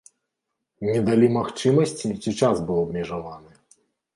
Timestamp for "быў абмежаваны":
2.71-3.51